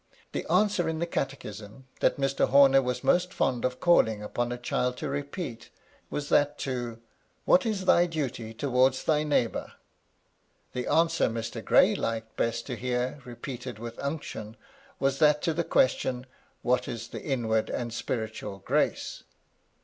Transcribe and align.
The 0.31 0.51
answer 0.51 0.89
in 0.89 0.97
the 0.97 1.05
catechism 1.05 1.85
that 1.99 2.17
Mr. 2.17 2.47
Homer 2.49 2.81
was 2.81 3.03
most 3.03 3.31
fond 3.31 3.63
of 3.63 3.79
calling 3.79 4.23
upon 4.23 4.51
a 4.51 4.57
child 4.57 4.97
to 4.97 5.07
repeat, 5.09 5.69
was 6.09 6.29
that 6.29 6.57
to," 6.65 6.99
What 7.45 7.67
is 7.67 7.85
thy 7.85 8.07
duty 8.07 8.51
towards 8.51 9.03
thy 9.03 9.21
neighbour?" 9.21 9.73
The 10.73 10.87
answer 10.87 11.29
Mr. 11.29 11.63
Gray 11.63 11.93
liked 11.93 12.35
best 12.35 12.65
to 12.65 12.75
hear 12.75 13.21
repeated 13.25 13.77
with 13.77 13.99
unction, 13.99 14.57
was 14.99 15.19
that 15.19 15.39
to 15.43 15.53
the 15.53 15.63
question," 15.63 16.25
What 16.63 16.87
is 16.87 17.09
the 17.09 17.21
inward 17.21 17.69
and 17.69 17.93
spiritual 17.93 18.57
grace 18.57 19.21